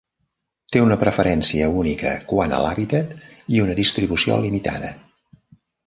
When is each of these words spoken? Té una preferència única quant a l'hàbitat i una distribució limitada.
Té 0.75 0.79
una 0.85 0.97
preferència 1.03 1.67
única 1.83 2.15
quant 2.33 2.57
a 2.57 2.63
l'hàbitat 2.65 3.15
i 3.59 3.65
una 3.69 3.79
distribució 3.85 4.43
limitada. 4.49 4.95